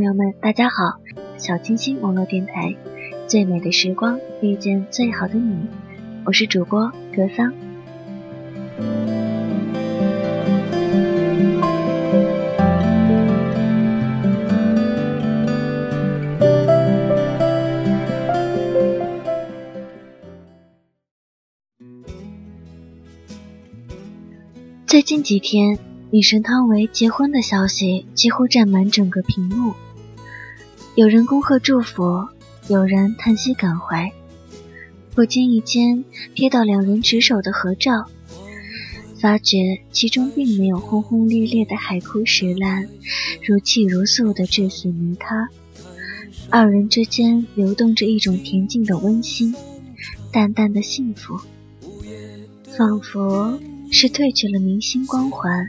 [0.00, 0.98] 朋友们，大家好！
[1.36, 2.74] 小清新网络电台，
[3.26, 5.68] 最美的时光遇见最好的你，
[6.24, 7.52] 我是主播格桑。
[24.86, 25.78] 最近几天，
[26.10, 29.74] 女神汤唯结婚的消息几乎占满整个屏幕。
[31.00, 32.28] 有人恭贺祝福，
[32.68, 34.12] 有人叹息感怀。
[35.14, 36.04] 不经意间
[36.34, 38.04] 瞥到两人执手的合照，
[39.18, 42.86] 发觉其中并没有轰轰烈烈的海枯石烂，
[43.42, 45.48] 如泣如诉的至死泥他。
[46.50, 49.54] 二人之间流动着一种恬静的温馨，
[50.30, 51.40] 淡淡的幸福，
[52.76, 53.58] 仿佛。
[53.90, 55.66] 是褪去了明星光环，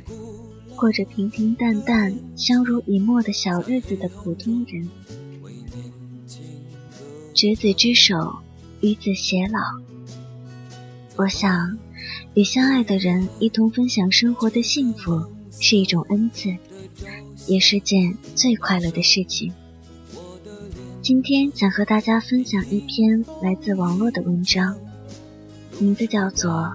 [0.75, 4.87] 过着平平淡淡、相濡以沫的小日子的普通人。
[7.41, 8.35] 执子之手，
[8.81, 9.59] 与子偕老。
[11.15, 11.75] 我想，
[12.35, 15.25] 与相爱的人一同分享生活的幸福，
[15.59, 16.55] 是一种恩赐，
[17.47, 19.51] 也是件最快乐的事情。
[21.01, 24.77] 今天想和大家分享一篇来自网络的文章，
[25.79, 26.71] 名字叫做。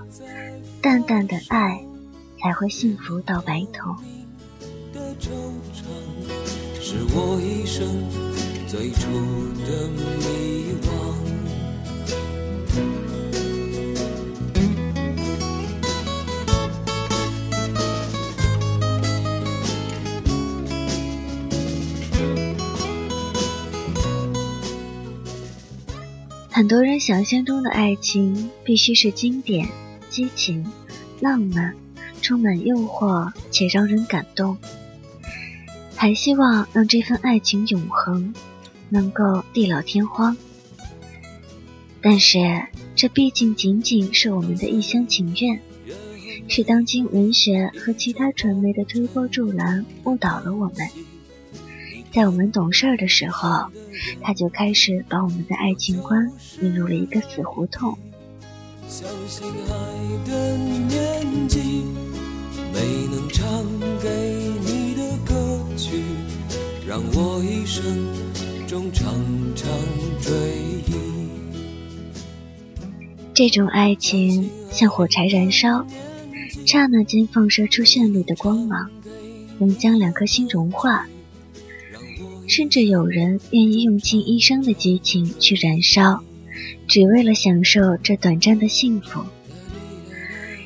[0.82, 1.80] 淡淡的爱，
[2.40, 3.94] 才会幸福到白头。
[6.80, 7.86] 是我一生
[8.78, 9.08] 最初
[9.64, 10.86] 的迷惘。
[26.50, 29.66] 很多人想象中的爱情，必须是经典。
[30.10, 30.70] 激情、
[31.20, 31.74] 浪漫，
[32.20, 34.58] 充满诱惑且让人感动，
[35.94, 38.34] 还希望让这份爱情永恒，
[38.88, 40.36] 能够地老天荒。
[42.00, 42.38] 但是，
[42.94, 45.60] 这毕竟仅仅是我们的一厢情愿，
[46.46, 50.88] 是当今文学和其他传媒的推波助澜误导了我们。
[52.12, 53.66] 在我们懂事儿的时候，
[54.22, 56.30] 他就开始把我们的爱情观
[56.62, 57.98] 引入了一个死胡同。
[58.88, 60.56] 相信爱的
[73.34, 75.86] 这种爱情像火柴燃烧，
[76.66, 78.90] 刹那间放射出绚丽的光芒，
[79.58, 81.06] 能将两颗心融化。
[82.48, 86.22] 甚至有人愿意用尽一生的激情去燃烧。
[86.88, 89.20] 只为了享受这短暂的幸福，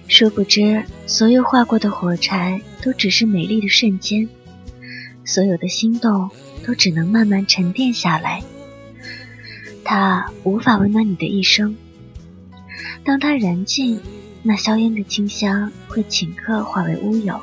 [0.07, 4.29] 殊不知，所有化过的火柴都只是美丽的瞬间，
[5.25, 6.31] 所有的心动
[6.71, 8.41] 都只能慢慢沉淀下来。
[9.83, 11.77] 它无法温暖你的一生。
[13.03, 13.99] 当它燃尽，
[14.45, 17.41] 那硝烟的清香会顷刻化为乌有，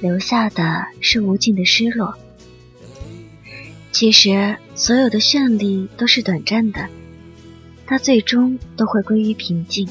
[0.00, 2.14] 留下的是无尽的失落。
[3.92, 6.88] 其实，所有的绚丽都是短暂的。
[7.84, 9.86] 它最终都会归于平静。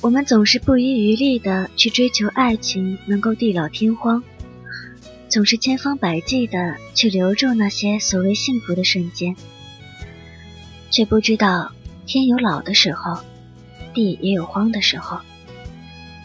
[0.00, 4.24] 我们总是不遗余力的去追求爱情能够地老天荒，
[5.30, 9.36] 总是千方百计的去留住那些所谓幸福的瞬间，
[10.90, 11.70] 却不知道
[12.04, 13.20] 天有老的时候，
[13.94, 15.20] 地也有荒的时候。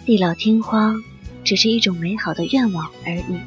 [0.05, 1.03] 地老天荒
[1.43, 3.39] 只是一种美好的愿望而已。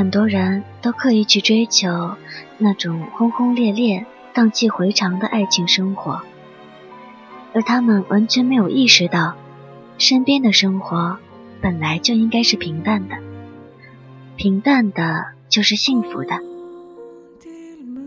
[0.00, 2.16] 很多人都刻意去追求
[2.56, 6.22] 那种轰轰烈烈、荡气回肠的爱情生活，
[7.52, 9.36] 而他们完全没有意识到，
[9.98, 11.18] 身边的生活
[11.60, 13.16] 本来就应该是平淡的，
[14.36, 16.40] 平淡的就是幸福的。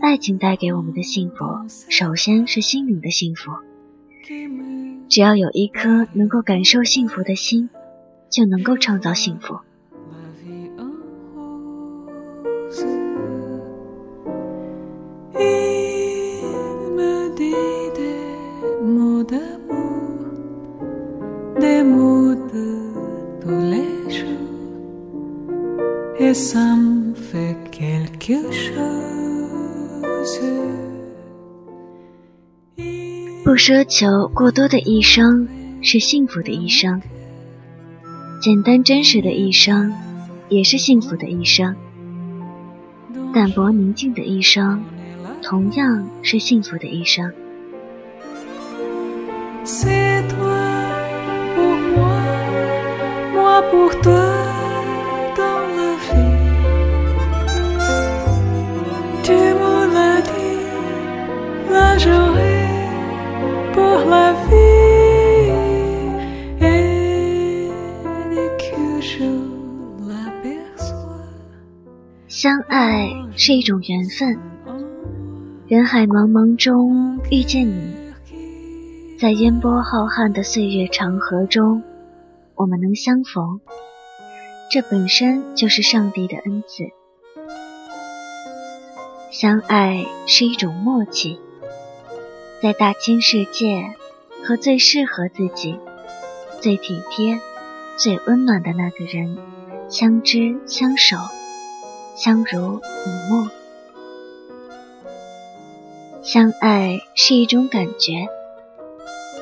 [0.00, 1.44] 爱情带给我们的幸福，
[1.88, 3.52] 首先是心灵的幸福。
[5.08, 7.70] 只要有一颗能够感受幸福的心，
[8.30, 9.60] 就能够创造幸福。
[33.44, 35.46] 不奢求过多的一生
[35.80, 37.00] 是幸福的一生，
[38.42, 39.94] 简单真实的一生
[40.48, 41.76] 也是幸福的一生，
[43.32, 44.82] 淡泊宁静的一生，
[45.40, 47.32] 同样是幸福的一生。
[72.26, 74.38] 相爱是一种缘分，
[75.66, 77.94] 人海茫茫中遇见你，
[79.18, 81.82] 在烟波浩瀚的岁月长河中，
[82.54, 83.60] 我们能相逢，
[84.70, 86.84] 这本身就是上帝的恩赐。
[89.30, 91.38] 相爱是一种默契，
[92.60, 93.84] 在大千世界
[94.44, 95.78] 和最适合自己、
[96.60, 97.38] 最体贴、
[97.96, 99.36] 最温暖的那个人
[99.88, 101.16] 相知相守。
[102.16, 103.50] 相濡以沫，
[106.22, 108.28] 相爱是一种感觉，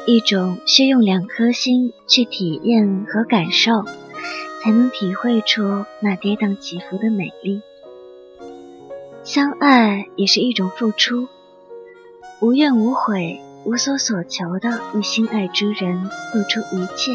[0.07, 3.85] 一种需用两颗心去体验和感受，
[4.63, 7.61] 才能体会出那跌宕起伏的美丽。
[9.23, 11.29] 相爱也是一种付出，
[12.41, 17.13] 无怨无悔、无所所求的为心爱之人付出一切。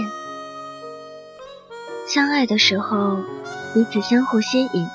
[2.07, 3.17] 相爱的时候，
[3.73, 4.87] 彼此相互吸引。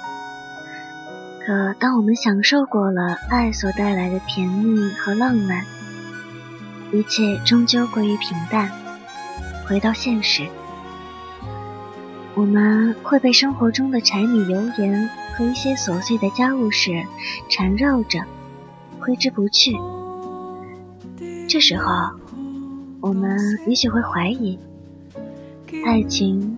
[1.45, 5.63] 可当我们享受过了爱所带来的甜蜜和浪漫，
[6.91, 8.71] 一切终究归于平淡。
[9.67, 10.47] 回到现实，
[12.35, 17.05] 我们会被生活中的柴米油盐和一些琐碎的家务事
[17.51, 18.21] 缠绕着，
[18.99, 19.77] 挥之不去。
[21.47, 21.93] 这时候，
[23.03, 24.59] 我们也许会怀疑，
[25.85, 26.57] 爱情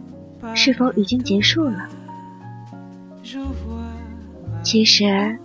[0.52, 1.88] 是否已经结束了？
[4.62, 5.38] 其实，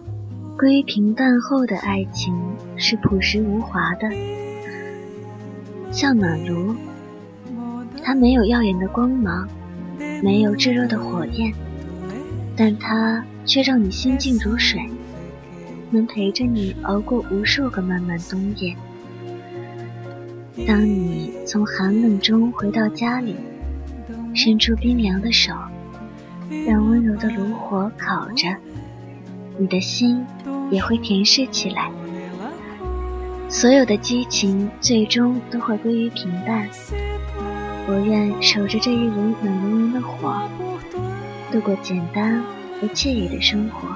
[0.57, 2.34] 归于平淡后的爱情
[2.75, 4.10] 是朴实无华的，
[5.92, 6.75] 像暖炉，
[8.04, 9.48] 它没有耀眼的光芒，
[10.22, 11.54] 没有炙热的火焰，
[12.56, 14.81] 但它却让你心静如水，
[15.92, 18.75] 能陪着你熬过无数个漫漫冬夜。
[20.68, 23.36] 当你从寒冷中回到家里，
[24.33, 25.53] 伸出冰凉的手，
[26.65, 28.47] 让温柔的炉火烤着。
[29.57, 30.25] 你的心
[30.71, 31.91] 也会甜适起来，
[33.49, 36.69] 所有的激情最终都会归于平淡。
[37.87, 40.47] 我愿守着这一炉暖融融的火，
[41.51, 42.41] 度过简单
[42.81, 43.89] 而惬意的生活。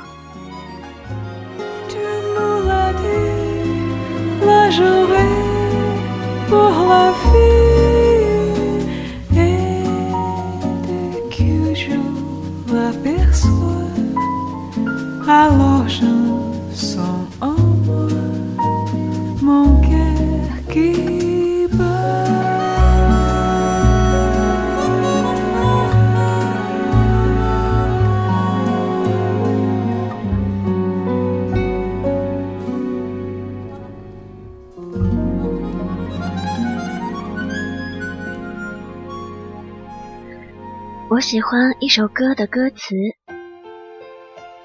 [41.10, 42.96] 我喜欢一首歌的歌词。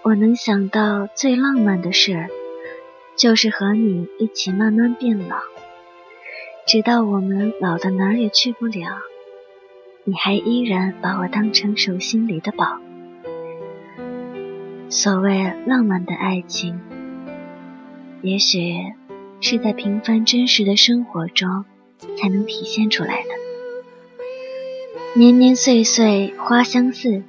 [0.09, 2.29] 我能想到最浪漫的事，
[3.15, 5.37] 就是和你一起慢慢变老，
[6.67, 8.87] 直到我们老的哪儿也去不了，
[10.05, 12.79] 你还依然把我当成手心里的宝。
[14.89, 16.81] 所谓浪漫的爱情，
[18.23, 18.95] 也许
[19.43, 21.67] 是在平凡真实的生活中
[22.17, 23.29] 才能体现出来的。
[25.21, 27.23] 年年岁岁花相似，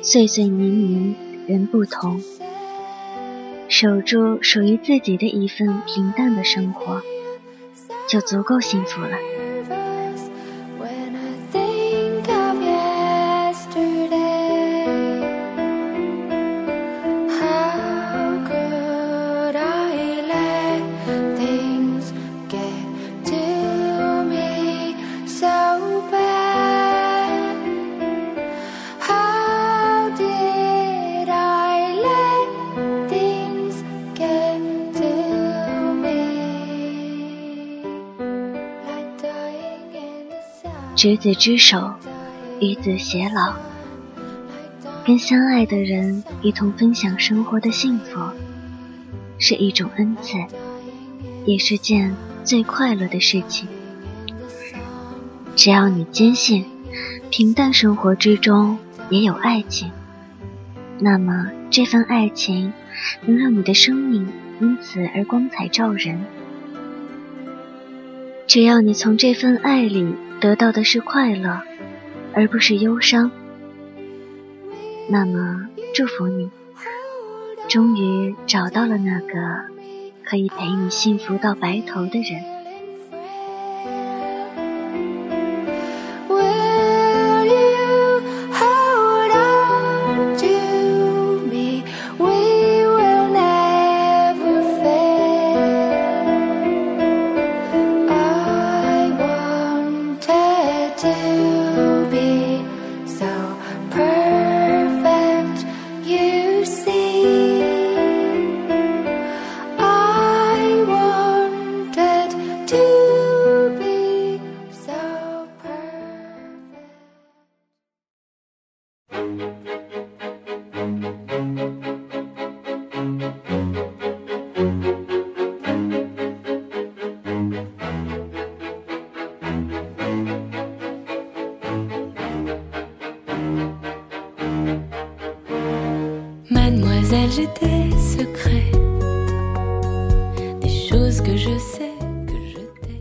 [0.00, 1.27] 岁岁年年。
[1.48, 2.22] 人不同，
[3.70, 7.00] 守住属于自己的一份平淡的生活，
[8.06, 9.16] 就足够幸福了。
[40.98, 41.94] 执子之手，
[42.60, 43.54] 与子偕老，
[45.06, 48.18] 跟相爱的人一同分享生活的幸福，
[49.38, 50.36] 是一种恩赐，
[51.46, 52.12] 也是件
[52.42, 53.68] 最快乐的事情。
[55.54, 56.64] 只要你坚信，
[57.30, 58.76] 平淡生活之中
[59.08, 59.92] 也有爱情，
[60.98, 62.72] 那么这份爱情
[63.24, 64.26] 能让你的生命
[64.60, 66.24] 因此而光彩照人。
[68.48, 71.60] 只要你从这份爱里得到的是快乐，
[72.32, 73.30] 而不是忧伤，
[75.10, 76.50] 那么祝福你，
[77.68, 79.26] 终于找到了那个
[80.24, 82.57] 可以陪你幸福到白头的人。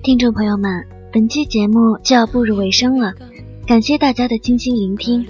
[0.04, 3.16] 听众朋友们，本期节目就要步入尾声了，
[3.66, 5.26] 感谢大家的精心聆听，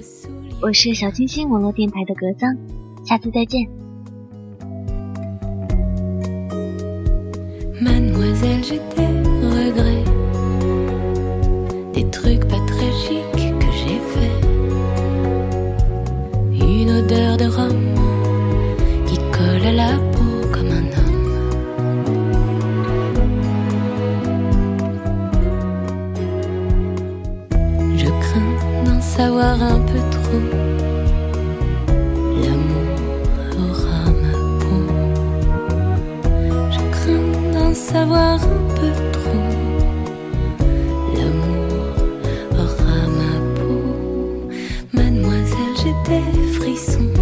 [0.62, 2.58] 我是小清新网络电台的格桑，
[3.06, 3.66] 下次再见。
[38.06, 38.38] un
[38.76, 39.44] peu trop.
[41.16, 41.96] L'amour
[42.54, 44.50] aura ma peau,
[44.94, 47.17] mademoiselle, j'ai des frissons.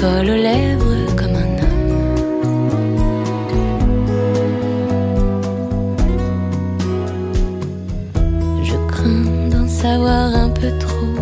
[0.00, 1.90] Colle aux lèvres comme un homme.
[8.62, 11.19] Je crains d'en savoir un peu trop